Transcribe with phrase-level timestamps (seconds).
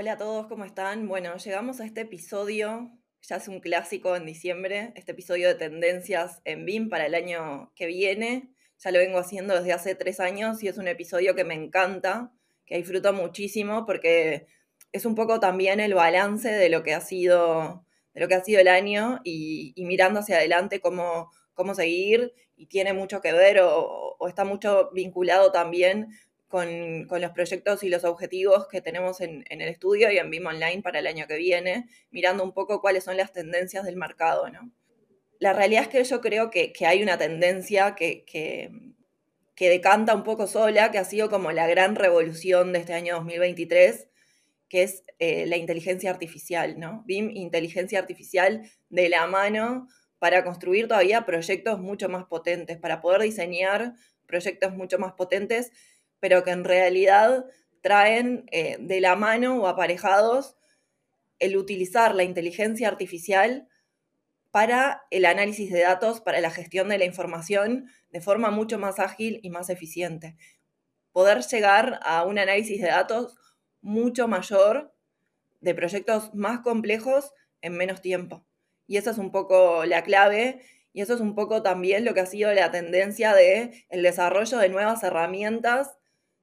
[0.00, 1.08] Hola a todos, ¿cómo están?
[1.08, 2.88] Bueno, llegamos a este episodio,
[3.20, 7.72] ya es un clásico en diciembre, este episodio de tendencias en BIM para el año
[7.74, 8.48] que viene.
[8.78, 12.30] Ya lo vengo haciendo desde hace tres años y es un episodio que me encanta,
[12.64, 14.46] que disfruto muchísimo porque
[14.92, 18.44] es un poco también el balance de lo que ha sido, de lo que ha
[18.44, 23.58] sido el año y, mirando hacia adelante cómo, cómo seguir y tiene mucho que ver
[23.62, 26.06] o, o está mucho vinculado también
[26.48, 30.82] con, los proyectos y los objetivos que tenemos en, el estudio y en BIM Online
[30.82, 34.72] para el año que viene, mirando un poco cuáles son las tendencias del mercado, ¿no?
[35.38, 40.46] La realidad es que yo creo que, hay una tendencia que, que, decanta un poco
[40.46, 44.08] sola, que ha sido como la gran revolución de este año 2023,
[44.68, 47.04] que es eh, la inteligencia artificial, ¿no?
[47.06, 49.86] BIM, inteligencia artificial de la mano
[50.18, 53.94] para construir todavía proyectos mucho más potentes, para poder diseñar
[54.26, 55.72] proyectos mucho más potentes
[56.20, 57.46] pero que en realidad
[57.80, 60.56] traen eh, de la mano o aparejados
[61.38, 63.68] el utilizar la inteligencia artificial
[64.50, 68.98] para el análisis de datos, para la gestión de la información de forma mucho más
[68.98, 70.36] ágil y más eficiente.
[71.12, 73.36] Poder llegar a un análisis de datos
[73.80, 74.94] mucho mayor
[75.60, 78.44] de proyectos más complejos en menos tiempo.
[78.86, 82.20] Y esa es un poco la clave y eso es un poco también lo que
[82.20, 85.98] ha sido la tendencia de el desarrollo de nuevas herramientas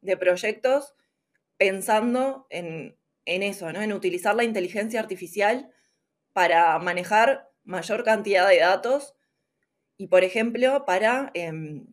[0.06, 0.96] de proyectos
[1.58, 3.82] pensando en, eso, ¿no?
[3.82, 5.72] en utilizar la inteligencia artificial
[6.34, 9.16] para manejar mayor cantidad de datos
[9.98, 11.88] y, por ejemplo, para em,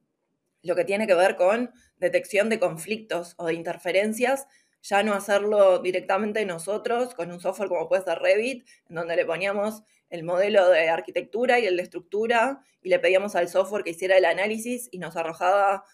[0.63, 4.47] lo que tiene que ver con detección de conflictos o de interferencias,
[4.83, 9.25] ya no hacerlo directamente nosotros con un software como puede ser Revit, en donde le
[9.25, 13.91] poníamos el modelo de arquitectura y el de estructura y le pedíamos al software que
[13.91, 15.85] hiciera el análisis y nos arrojaba,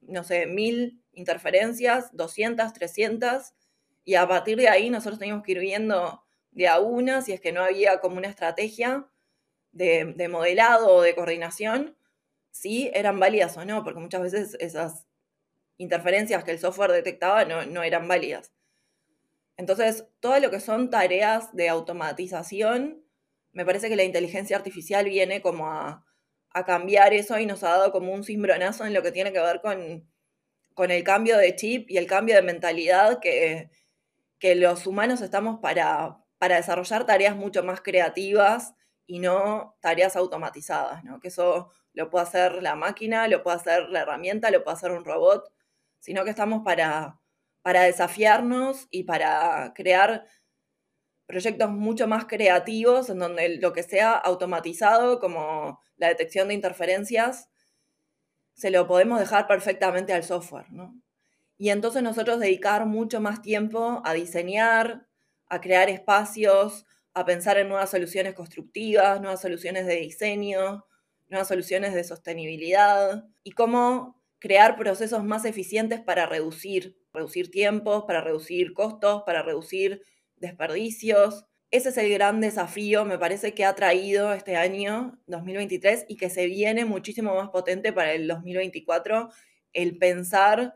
[0.00, 3.54] no sé, mil interferencias, 200, 300,
[4.04, 7.40] y a partir de ahí nosotros teníamos que ir viendo de a una si es
[7.40, 9.06] que no había como una estrategia
[9.72, 11.96] de, modelado o de coordinación,
[12.50, 15.06] si eran válidas o no, porque muchas veces esas
[15.76, 18.52] interferencias que el software detectaba no, no eran válidas.
[19.56, 23.04] Entonces, todo lo que son tareas de automatización,
[23.52, 26.04] me parece que la inteligencia artificial viene como a,
[26.50, 29.40] a cambiar eso y nos ha dado como un cimbronazo en lo que tiene que
[29.40, 30.09] ver con
[30.80, 33.70] con el cambio de chip y el cambio de mentalidad que,
[34.38, 38.72] que los humanos estamos para, para desarrollar tareas mucho más creativas
[39.04, 41.20] y no tareas automatizadas, ¿no?
[41.20, 44.92] Que eso lo puede hacer la máquina, lo puede hacer la herramienta, lo puede hacer
[44.92, 45.52] un robot,
[45.98, 47.20] sino que estamos para,
[47.60, 50.24] para desafiarnos y para crear
[51.26, 57.50] proyectos mucho más creativos en donde lo que sea automatizado, como la detección de interferencias,
[58.60, 60.94] se lo podemos dejar perfectamente al software, ¿no?
[61.56, 65.06] Y entonces nosotros dedicar mucho más tiempo a diseñar,
[65.48, 66.84] a crear espacios,
[67.14, 70.84] a pensar en nuevas soluciones constructivas, nuevas soluciones de diseño,
[71.30, 78.20] nuevas soluciones de sostenibilidad y cómo crear procesos más eficientes para reducir, reducir tiempos, para
[78.20, 80.02] reducir costos, para reducir
[80.36, 86.16] desperdicios, ese es el gran desafío, me parece, que ha traído este año 2023 y
[86.16, 89.30] que se viene muchísimo más potente para el 2024,
[89.72, 90.74] el pensar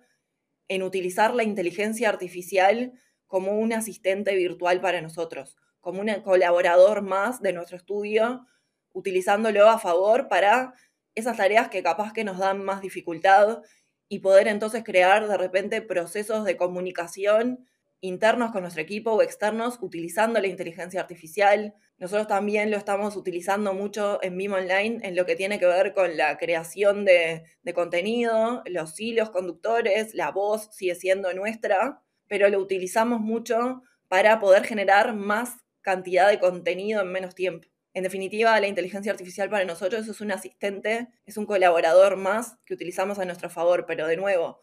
[0.69, 2.93] en utilizar la inteligencia artificial
[3.27, 8.47] como un asistente virtual para nosotros, como un colaborador más de nuestro estudio,
[8.93, 10.75] utilizándolo a favor para
[11.17, 13.63] esas tareas que capaz que nos dan más dificultad
[14.09, 17.67] y poder entonces crear de repente procesos de comunicación
[18.05, 21.75] internos con nuestro equipo o externos utilizando la inteligencia artificial.
[21.99, 25.95] Nosotros también lo estamos utilizando mucho en BIM Online en lo que tiene que ver
[25.95, 32.59] con la creación de, contenido, los hilos conductores, la voz sigue siendo nuestra, pero lo
[32.59, 37.69] utilizamos mucho para poder generar más cantidad de contenido en menos tiempo.
[37.95, 42.75] En definitiva, la inteligencia artificial para nosotros es un asistente, es un colaborador más que
[42.75, 44.61] utilizamos a nuestro favor, pero de nuevo,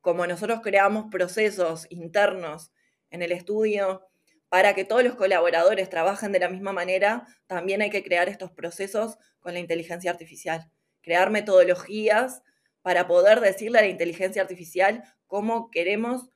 [0.00, 2.72] como nosotros creamos procesos internos
[3.10, 4.06] en el estudio,
[4.48, 8.50] para que todos los colaboradores trabajen de la misma manera, también hay que crear estos
[8.50, 10.70] procesos con la inteligencia artificial,
[11.02, 12.42] crear metodologías
[12.82, 16.30] para poder decirle a la inteligencia artificial cómo queremos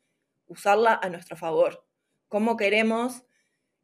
[0.46, 1.84] usarla a nuestro favor,
[2.28, 3.24] cómo queremos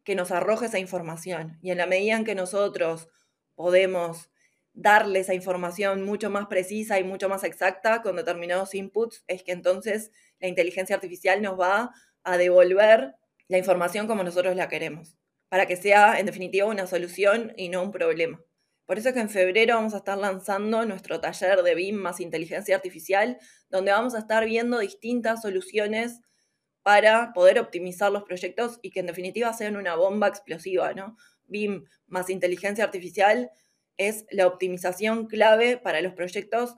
[0.05, 1.59] que nos arroje esa información.
[1.63, 3.09] Y en la medida en que nosotros
[3.55, 4.31] podemos
[4.73, 9.53] darle esa información mucho más precisa y mucho más exacta con determinados inputs, es que
[9.53, 11.93] entonces la inteligencia artificial nos va
[12.25, 13.15] a devolver
[13.49, 15.17] la información como nosotros la queremos,
[15.49, 18.41] para que sea en definitiva una solución y no un problema.
[18.87, 22.19] Por eso es que en febrero vamos a estar lanzando nuestro taller de BIM más
[22.21, 23.39] inteligencia artificial,
[23.69, 26.21] donde vamos a estar viendo distintas soluciones
[26.83, 31.17] para poder optimizar los proyectos y que en definitiva sean una bomba explosiva, ¿no?
[31.45, 33.51] BIM más inteligencia artificial
[33.97, 36.77] es la optimización clave para los proyectos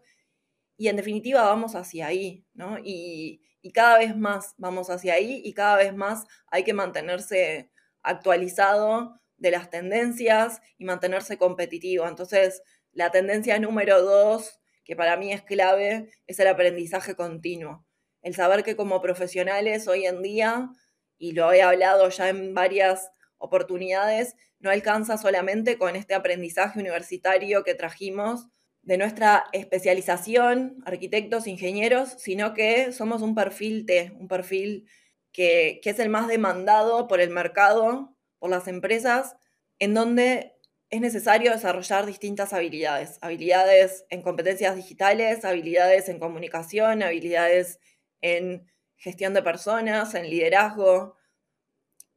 [0.76, 2.78] y en definitiva vamos hacia ahí, ¿no?
[2.82, 7.70] Y, cada vez más vamos hacia ahí y cada vez más hay que mantenerse
[8.02, 12.06] actualizado de las tendencias y mantenerse competitivo.
[12.08, 12.62] Entonces,
[12.92, 17.86] la tendencia número dos, que para mí es clave, es el aprendizaje continuo.
[18.22, 20.70] El saber que como profesionales hoy en día,
[21.18, 27.64] y lo he hablado ya en varias oportunidades, no alcanza solamente con este aprendizaje universitario
[27.64, 28.48] que trajimos
[28.82, 34.88] de nuestra especialización, arquitectos, ingenieros, sino que somos un perfil T, un perfil
[35.32, 39.36] que, es el más demandado por el mercado, por las empresas,
[39.78, 40.54] en donde
[40.90, 47.78] es necesario desarrollar distintas habilidades, habilidades en competencias digitales, habilidades en comunicación, habilidades
[48.20, 51.16] en gestión de personas, en liderazgo,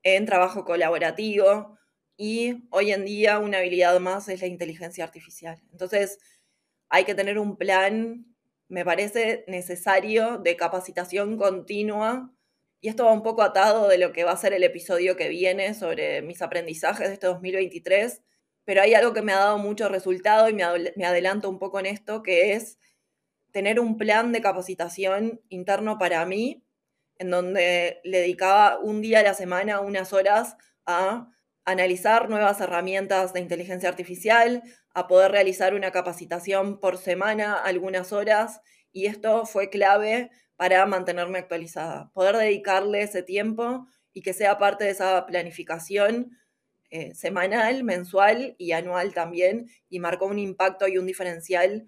[0.03, 1.77] en trabajo colaborativo
[2.17, 5.61] y hoy en día una habilidad más es la inteligencia artificial.
[5.71, 6.19] Entonces,
[6.89, 8.25] hay que tener un plan,
[8.67, 12.31] me parece necesario, de capacitación continua.
[12.81, 15.29] Y esto va un poco atado de lo que va a ser el episodio que
[15.29, 18.21] viene sobre mis aprendizajes de este 2023.
[18.63, 21.85] Pero hay algo que me ha dado mucho resultado y me, adelanto un poco en
[21.87, 22.79] esto, que es
[23.51, 26.63] tener un plan de capacitación interno para mí,
[27.17, 31.29] en donde le dedicaba un día a la semana, unas horas, a
[31.65, 34.63] analizar nuevas herramientas de inteligencia artificial,
[34.93, 41.39] a poder realizar una capacitación por semana, algunas horas, y esto fue clave para mantenerme
[41.39, 42.11] actualizada.
[42.13, 46.37] Poder dedicarle ese tiempo y que sea parte de esa planificación
[46.91, 51.87] eh, semanal, mensual y anual también, y marcó un impacto y un diferencial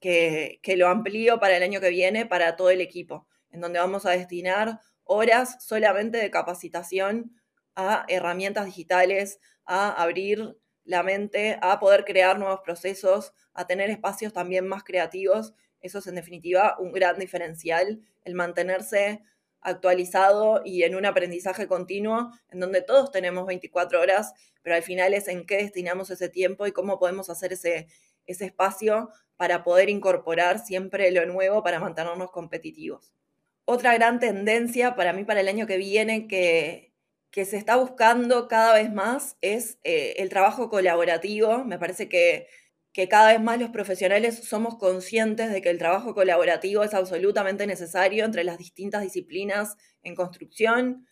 [0.00, 3.78] que, que lo amplío para el año que viene para todo el equipo, en donde
[3.78, 7.38] vamos a destinar horas solamente de capacitación
[7.78, 14.32] a herramientas digitales, a abrir la mente, a poder crear nuevos procesos, a tener espacios
[14.32, 15.54] también más creativos.
[15.80, 19.22] Eso es en definitiva un gran diferencial, el mantenerse
[19.60, 24.32] actualizado y en un aprendizaje continuo en donde todos tenemos 24 horas,
[24.62, 27.86] pero al final es en qué destinamos ese tiempo y cómo podemos hacer ese,
[28.26, 33.14] ese espacio para poder incorporar siempre lo nuevo para mantenernos competitivos.
[33.66, 36.87] Otra gran tendencia para mí para el año que viene que,
[37.38, 41.64] que se está buscando cada vez más es eh, el trabajo colaborativo.
[41.64, 42.48] Me parece que,
[42.92, 47.64] que cada vez más los profesionales somos conscientes de que el trabajo colaborativo es absolutamente
[47.68, 51.06] necesario entre las distintas disciplinas en construcción,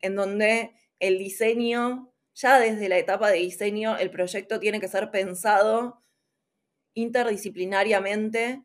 [0.00, 5.10] en donde el diseño, ya desde la etapa de diseño, el proyecto tiene que ser
[5.10, 6.04] pensado
[6.94, 8.62] interdisciplinariamente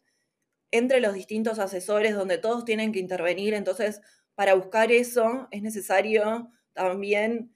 [0.70, 3.56] entre los distintos asesores, donde todos tienen que intervenir.
[3.56, 4.00] Entonces,
[4.36, 7.54] para buscar eso es necesario también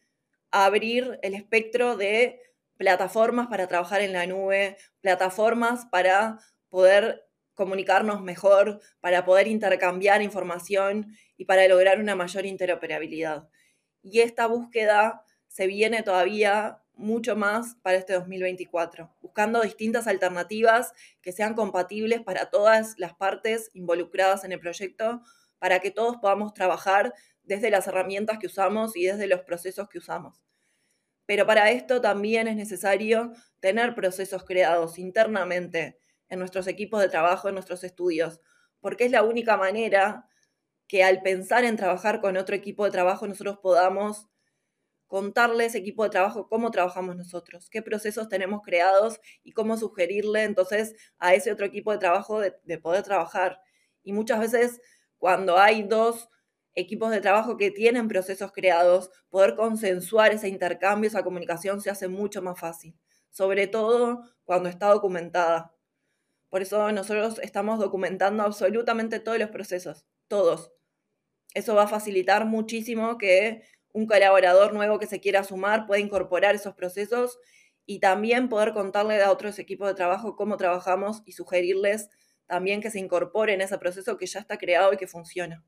[0.51, 2.41] abrir el espectro de
[2.77, 6.39] plataformas para trabajar en la nube, plataformas para
[6.69, 13.47] poder comunicarnos mejor, para poder intercambiar información y para lograr una mayor interoperabilidad.
[14.01, 21.31] Y esta búsqueda se viene todavía mucho más para este 2024, buscando distintas alternativas que
[21.31, 25.21] sean compatibles para todas las partes involucradas en el proyecto,
[25.59, 29.99] para que todos podamos trabajar desde las herramientas que usamos y desde los procesos que
[29.99, 30.43] usamos.
[31.25, 35.97] Pero para esto también es necesario tener procesos creados internamente
[36.29, 38.41] en nuestros equipos de trabajo, en nuestros estudios,
[38.81, 40.27] porque es la única manera
[40.87, 44.27] que al pensar en trabajar con otro equipo de trabajo nosotros podamos
[45.07, 49.77] contarle a ese equipo de trabajo cómo trabajamos nosotros, qué procesos tenemos creados y cómo
[49.77, 53.61] sugerirle entonces a ese otro equipo de trabajo de, de poder trabajar.
[54.03, 54.81] Y muchas veces
[55.17, 56.29] cuando hay dos
[56.75, 62.07] equipos de trabajo que tienen procesos creados, poder consensuar ese intercambio, esa comunicación se hace
[62.07, 62.95] mucho más fácil,
[63.29, 65.73] sobre todo cuando está documentada.
[66.49, 70.71] Por eso nosotros estamos documentando absolutamente todos los procesos, todos.
[71.53, 76.55] Eso va a facilitar muchísimo que un colaborador nuevo que se quiera sumar pueda incorporar
[76.55, 77.39] esos procesos
[77.85, 82.09] y también poder contarle a otros equipos de trabajo cómo trabajamos y sugerirles
[82.45, 85.63] también que se incorpore en ese proceso que ya está creado y que funciona.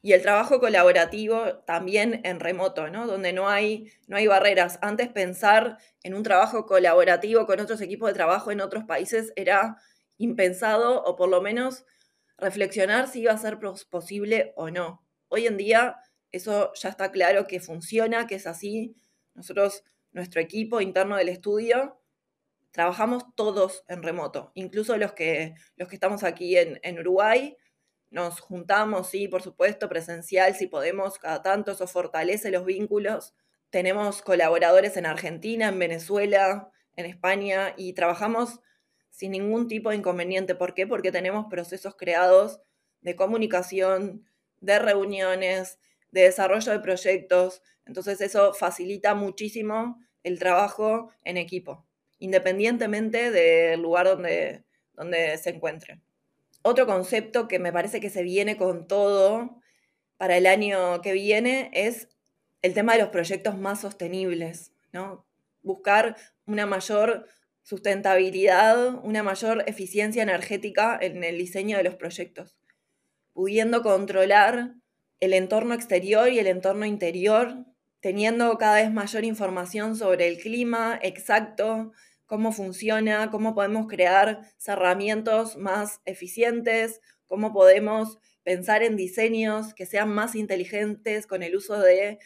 [0.00, 3.06] Y el trabajo colaborativo también en remoto, ¿no?
[3.06, 4.78] Donde no hay, no hay barreras.
[4.80, 9.76] Antes pensar en un trabajo colaborativo con otros equipos de trabajo en otros países era
[10.16, 11.84] impensado o por lo menos
[12.36, 13.58] reflexionar si iba a ser
[13.90, 15.04] posible o no.
[15.28, 15.96] Hoy en día
[16.30, 18.94] eso ya está claro que funciona, que es así.
[19.34, 22.00] Nosotros, nuestro equipo interno del estudio,
[22.70, 27.56] trabajamos todos en remoto, incluso los que, los que estamos aquí en, en Uruguay.
[28.10, 33.34] Nos juntamos, sí, por supuesto, presencial, si podemos, cada tanto, eso fortalece los vínculos.
[33.70, 38.60] Tenemos colaboradores en Argentina, en Venezuela, en España, y trabajamos
[39.10, 40.54] sin ningún tipo de inconveniente.
[40.54, 40.86] ¿Por qué?
[40.86, 42.62] Porque tenemos procesos creados
[43.02, 44.24] de comunicación,
[44.60, 45.78] de reuniones,
[46.10, 47.62] de desarrollo de proyectos.
[47.84, 51.86] Entonces eso facilita muchísimo el trabajo en equipo,
[52.18, 56.00] independientemente del lugar donde, donde se encuentre.
[56.70, 59.58] Otro concepto que me parece que se viene con todo
[60.18, 62.10] para el año que viene es
[62.60, 65.24] el tema de los proyectos más sostenibles, ¿no?
[65.62, 67.26] Buscar una mayor
[67.62, 72.58] sustentabilidad, una mayor eficiencia energética en el diseño de los proyectos,
[73.32, 74.74] pudiendo controlar
[75.20, 77.64] el entorno exterior y el entorno interior,
[78.00, 81.92] teniendo cada vez mayor información sobre el clima exacto,
[82.28, 90.10] cómo funciona, cómo podemos crear cerramientos más eficientes, cómo podemos pensar en diseños que sean
[90.10, 92.18] más inteligentes con el uso de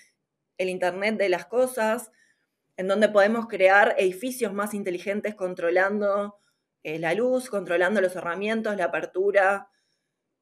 [0.58, 2.10] el Internet de las cosas,
[2.76, 6.36] en donde podemos crear edificios más inteligentes controlando
[6.82, 9.68] eh, la luz, controlando los cerramientos, la apertura,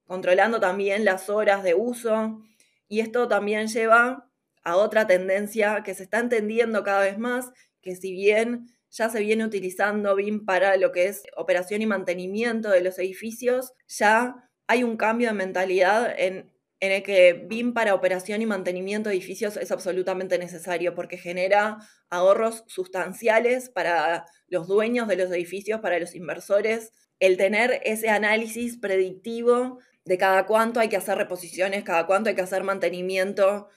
[0.04, 2.40] controlando también las horas de uso.
[2.88, 4.30] Y esto también lleva
[4.62, 7.52] a otra tendencia que se está entendiendo cada vez más,
[7.82, 12.70] que si bien ya se viene utilizando BIM para lo que es operación y mantenimiento
[12.70, 17.94] de los edificios, ya hay un cambio de mentalidad en, en el que BIM para
[17.94, 21.78] operación y mantenimiento de edificios es absolutamente necesario porque genera
[22.08, 26.92] ahorros sustanciales para los dueños de los edificios, para los inversores.
[27.18, 32.34] El tener ese análisis predictivo de cada cuánto hay que hacer reposiciones, cada cuánto hay
[32.34, 33.68] que hacer mantenimiento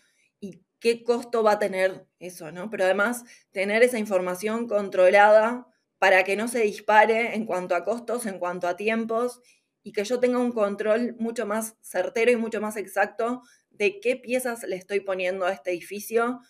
[0.83, 2.69] qué costo va a tener eso, ¿no?
[2.69, 5.65] Pero además tener esa información controlada
[5.97, 9.39] para que no se dispare en cuanto a costos, en cuanto a tiempos
[9.81, 14.17] y que yo tenga un control mucho más certero y mucho más exacto de qué
[14.17, 16.41] piezas le estoy poniendo a este edificio,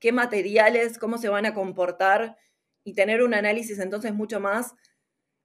[0.00, 2.36] qué materiales, cómo se van a comportar
[2.82, 4.74] y tener un análisis entonces mucho más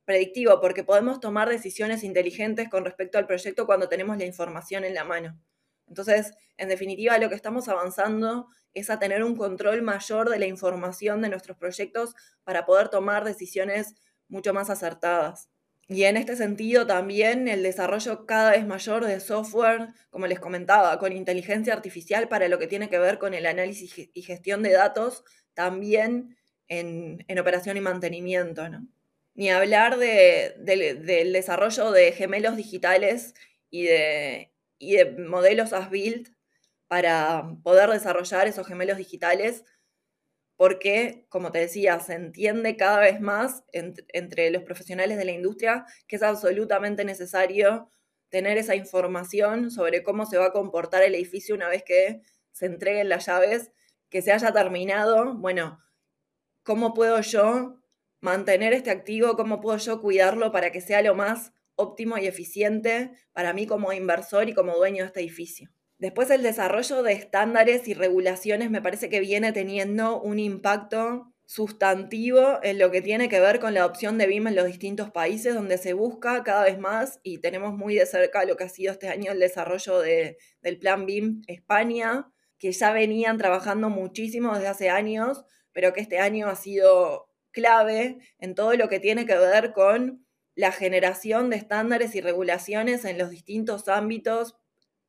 [0.06, 4.96] predictivo, porque podemos tomar decisiones inteligentes con respecto al proyecto cuando tenemos la información en
[4.96, 5.40] la mano.
[5.88, 10.48] Entonces, en definitiva, lo que estamos avanzando es a tener un control mayor de la
[10.48, 13.96] información de nuestros proyectos para poder tomar decisiones
[14.28, 15.50] mucho más acertadas.
[15.88, 20.98] Y en este sentido también el desarrollo cada vez mayor de software, como les comentaba,
[20.98, 24.72] con inteligencia artificial para lo que tiene que ver con el análisis y gestión de
[24.72, 25.24] datos,
[25.54, 26.38] también
[26.68, 28.70] en, en operación y mantenimiento.
[28.70, 28.88] ¿no?
[29.36, 33.34] Ni hablar del desarrollo de gemelos digitales
[33.70, 36.30] y de, y de modelos as-built
[36.88, 39.63] para poder desarrollar esos gemelos digitales,
[40.56, 45.86] porque, como te decía, se entiende cada vez más entre los profesionales de la industria
[46.08, 47.89] que es absolutamente necesario
[48.30, 52.65] tener esa información sobre cómo se va a comportar el edificio una vez que se
[52.68, 53.72] entreguen las llaves,
[54.10, 55.36] que se haya terminado.
[55.36, 55.80] Bueno,
[56.63, 57.84] ¿cómo puedo yo
[58.22, 63.12] mantener este activo, cómo puedo yo cuidarlo para que sea lo más óptimo y eficiente
[63.32, 65.70] para mí como inversor y como dueño de este edificio.
[65.98, 72.60] Después el desarrollo de estándares y regulaciones me parece que viene teniendo un impacto sustantivo
[72.63, 75.53] en lo que tiene que ver con la adopción de BIM en los distintos países,
[75.53, 78.92] donde se busca cada vez más y tenemos muy de cerca lo que ha sido
[78.92, 84.89] este año el desarrollo del plan BIM España, que ya venían trabajando muchísimo desde hace
[84.89, 89.74] años, pero que este año ha sido clave en todo lo que tiene que ver
[89.74, 94.55] con la generación de estándares y regulaciones en los distintos ámbitos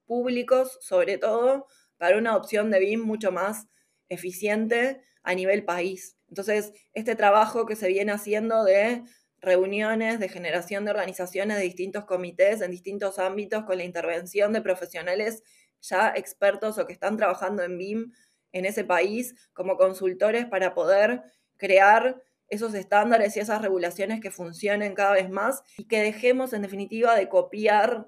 [0.07, 3.67] públicos, sobre todo para una opción de BIM mucho más
[4.09, 6.17] eficiente a nivel país.
[6.29, 9.03] Entonces, este trabajo que se viene haciendo de
[9.39, 14.63] reuniones, de generación de organizaciones de distintos comités en distintos ámbitos con la intervención de
[14.63, 15.43] profesionales
[15.81, 18.13] ya expertos o que están trabajando en BIM
[18.53, 21.23] en ese país como consultores para poder
[21.57, 22.23] crear
[22.55, 27.15] esos estándares y esas regulaciones que funcionen cada vez más y que dejemos en definitiva
[27.15, 28.07] de copiar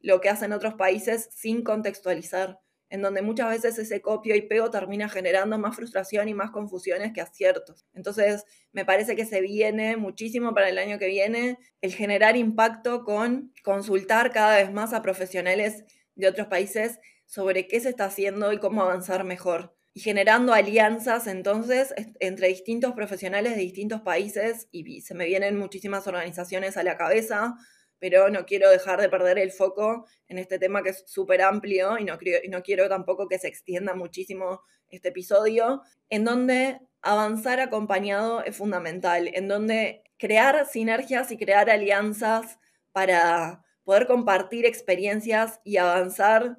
[0.00, 2.58] lo que hacen otros países sin contextualizar
[2.92, 7.14] en donde muchas veces ese copio y pego termina generando más frustración y más confusiones
[7.14, 7.86] que aciertos.
[7.94, 13.02] Entonces, me parece que se viene muchísimo para el año que viene el generar impacto
[13.02, 18.52] con consultar cada vez más a profesionales de otros países sobre qué se está haciendo
[18.52, 19.74] y cómo avanzar mejor.
[19.94, 26.06] Y generando alianzas entonces entre distintos profesionales de distintos países y se me vienen muchísimas
[26.06, 27.56] organizaciones a la cabeza
[28.02, 31.96] pero no quiero dejar de perder el foco en este tema que es súper amplio
[31.98, 37.60] y no, y no quiero tampoco que se extienda muchísimo este episodio, en donde avanzar
[37.60, 42.58] acompañado es fundamental, en donde crear sinergias y crear alianzas
[42.90, 46.56] para poder compartir experiencias y avanzar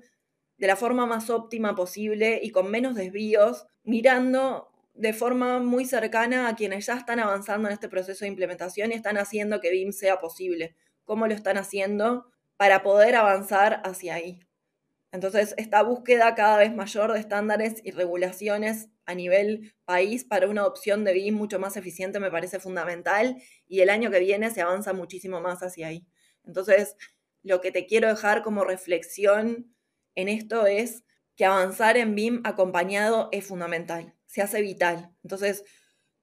[0.58, 6.48] de la forma más óptima posible y con menos desvíos, mirando de forma muy cercana
[6.48, 9.92] a quienes ya están avanzando en este proceso de implementación y están haciendo que BIM
[9.92, 14.40] sea posible cómo lo están haciendo para poder avanzar hacia ahí.
[15.12, 20.66] Entonces, esta búsqueda cada vez mayor de estándares y regulaciones a nivel país para una
[20.66, 24.62] opción de BIM mucho más eficiente me parece fundamental y el año que viene se
[24.62, 26.08] avanza muchísimo más hacia ahí.
[26.46, 26.96] Entonces,
[27.44, 29.76] lo que te quiero dejar como reflexión
[30.16, 31.04] en esto es
[31.36, 35.12] que avanzar en BIM acompañado es fundamental, se hace vital.
[35.24, 35.64] Entonces,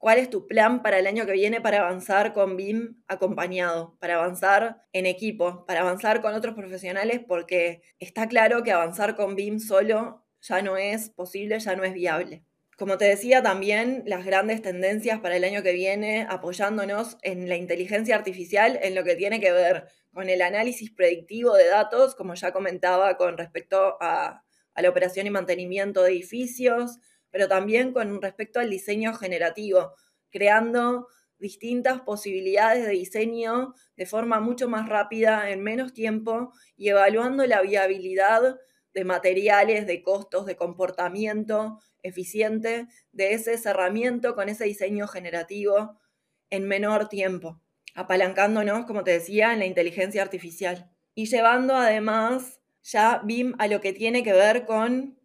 [0.01, 4.15] ¿Cuál es tu plan para el año que viene para avanzar con BIM acompañado, para
[4.15, 7.21] avanzar en equipo, para avanzar con otros profesionales?
[7.29, 11.93] Porque está claro que avanzar con BIM solo ya no es posible, ya no es
[11.93, 12.45] viable.
[12.79, 17.57] Como te decía también, las grandes tendencias para el año que viene apoyándonos en la
[17.57, 22.35] inteligencia artificial en lo que tiene que ver con el análisis predictivo de datos, como
[22.35, 24.45] ya comentaba con respecto a,
[24.77, 26.99] la operación y mantenimiento de edificios,
[27.31, 29.95] pero también con respecto al diseño generativo,
[30.31, 31.07] creando
[31.39, 37.61] distintas posibilidades de diseño de forma mucho más rápida, en menos tiempo, y evaluando la
[37.61, 38.59] viabilidad
[38.95, 46.01] de materiales, de costos, de comportamiento eficiente de ese cerramiento con ese diseño generativo
[46.49, 47.61] en menor tiempo,
[48.01, 50.91] apalancándonos, como te decía, en la inteligencia artificial.
[51.15, 55.19] Y llevando además ya BIM a lo que tiene que ver con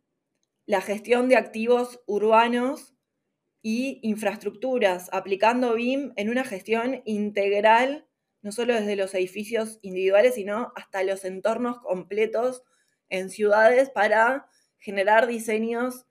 [0.65, 2.93] la gestión de activos urbanos
[3.61, 8.07] y infraestructuras, aplicando BIM en una gestión integral,
[8.41, 12.63] no solo desde los edificios individuales, sino hasta los entornos completos
[13.09, 14.47] en ciudades para
[14.77, 16.05] generar diseños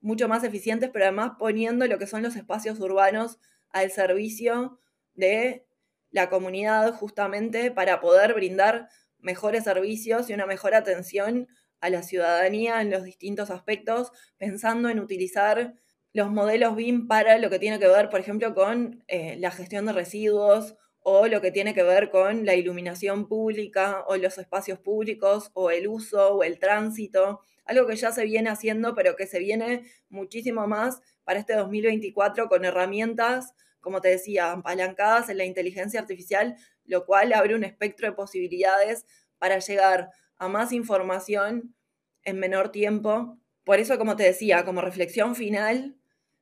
[0.00, 3.38] mucho más eficientes, pero además poniendo lo que son los espacios urbanos
[3.70, 4.78] al servicio
[5.14, 5.66] de
[6.12, 11.48] la comunidad justamente para poder brindar mejores servicios y una mejor atención
[11.80, 15.74] a la ciudadanía en los distintos aspectos, pensando en utilizar
[16.12, 19.86] los modelos BIM para lo que tiene que ver, por ejemplo, con eh, la gestión
[19.86, 24.78] de residuos o lo que tiene que ver con la iluminación pública o los espacios
[24.78, 29.26] públicos o el uso o el tránsito, algo que ya se viene haciendo, pero que
[29.26, 35.44] se viene muchísimo más para este 2024 con herramientas, como te decía, apalancadas en la
[35.44, 39.04] inteligencia artificial, lo cual abre un espectro de posibilidades
[39.38, 41.74] para llegar a más información
[42.24, 43.38] en menor tiempo.
[43.64, 45.96] Por eso, como te decía, como reflexión final,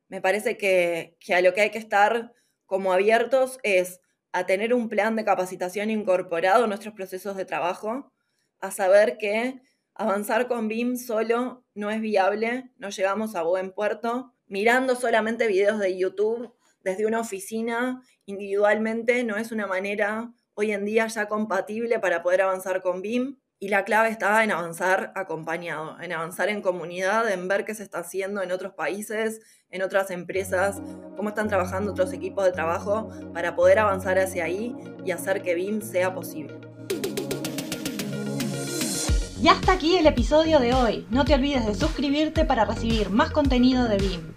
[0.07, 2.31] me parece que, a lo que hay que estar
[2.65, 3.99] como abiertos es
[4.31, 8.13] a tener un plan de capacitación incorporado en nuestros procesos de trabajo,
[8.59, 9.61] a saber que
[9.93, 14.33] avanzar con BIM solo no es viable, no llegamos a buen puerto.
[14.47, 20.85] Mirando solamente videos de YouTube desde una oficina individualmente no es una manera hoy en
[20.85, 23.37] día ya compatible para poder avanzar con BIM.
[23.63, 27.83] Y la clave está en avanzar acompañado, en avanzar en comunidad, en ver qué se
[27.83, 29.39] está haciendo en otros países,
[29.69, 30.81] en otras empresas,
[31.15, 35.53] cómo están trabajando otros equipos de trabajo para poder avanzar hacia ahí y hacer que
[35.53, 36.55] BIM sea posible.
[39.41, 41.07] Y hasta aquí el episodio de hoy.
[41.09, 44.30] No te olvides de suscribirte para recibir más contenido de BIM.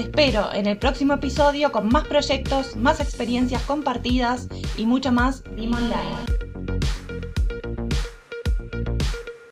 [0.00, 5.44] Te espero en el próximo episodio con más proyectos, más experiencias compartidas y mucho más
[5.54, 6.49] BIM Online.